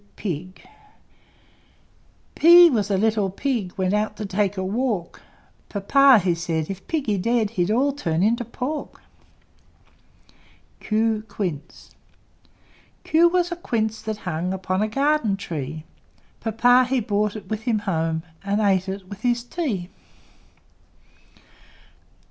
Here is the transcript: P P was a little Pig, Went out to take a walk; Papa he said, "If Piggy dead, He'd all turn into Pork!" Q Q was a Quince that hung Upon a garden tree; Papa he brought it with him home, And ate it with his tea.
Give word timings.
P 0.15 0.51
P 2.33 2.71
was 2.71 2.89
a 2.89 2.97
little 2.97 3.29
Pig, 3.29 3.71
Went 3.77 3.93
out 3.93 4.17
to 4.17 4.25
take 4.25 4.57
a 4.57 4.63
walk; 4.63 5.21
Papa 5.69 6.17
he 6.17 6.33
said, 6.33 6.71
"If 6.71 6.87
Piggy 6.87 7.19
dead, 7.19 7.51
He'd 7.51 7.69
all 7.69 7.93
turn 7.93 8.23
into 8.23 8.43
Pork!" 8.43 8.99
Q 10.79 11.23
Q 13.03 13.27
was 13.29 13.51
a 13.51 13.55
Quince 13.55 14.01
that 14.01 14.17
hung 14.17 14.53
Upon 14.53 14.81
a 14.81 14.87
garden 14.87 15.37
tree; 15.37 15.83
Papa 16.39 16.85
he 16.89 16.99
brought 16.99 17.35
it 17.35 17.47
with 17.47 17.61
him 17.65 17.77
home, 17.77 18.23
And 18.43 18.59
ate 18.59 18.89
it 18.89 19.07
with 19.07 19.21
his 19.21 19.43
tea. 19.43 19.89